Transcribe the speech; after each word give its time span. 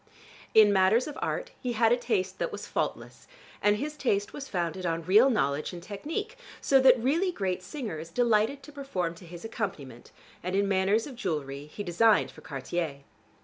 In 0.55 0.73
matters 0.73 1.05
of 1.05 1.15
art, 1.21 1.51
he 1.61 1.73
had 1.73 1.91
a 1.91 1.95
taste 1.95 2.39
that 2.39 2.51
was 2.51 2.65
faultless, 2.65 3.27
and 3.61 3.75
his 3.75 3.95
taste 3.95 4.33
was 4.33 4.49
founded 4.49 4.83
on 4.83 5.03
real 5.05 5.29
knowledge 5.29 5.73
and 5.73 5.83
technique, 5.83 6.37
so 6.59 6.79
that 6.79 6.97
really 6.99 7.31
great 7.31 7.61
singers 7.61 8.09
delighted 8.09 8.63
to 8.63 8.71
perform 8.71 9.13
to 9.13 9.27
his 9.27 9.45
accompaniment, 9.45 10.09
and 10.41 10.55
in 10.55 10.67
matters 10.67 11.05
of 11.05 11.15
jewelry 11.15 11.67
he 11.67 11.83
designed 11.83 12.31
for 12.31 12.41
Cartier. 12.41 13.01